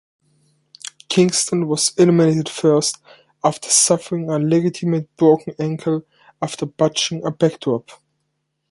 Kingston 1.09 1.67
was 1.67 1.93
eliminated 1.95 2.49
first, 2.49 2.97
after 3.43 3.69
suffering 3.69 4.31
a 4.31 4.39
legitimate 4.39 5.15
broken 5.15 5.53
ankle, 5.59 6.03
after 6.41 6.65
botching 6.65 7.23
a 7.23 7.29
backdrop. 7.29 7.91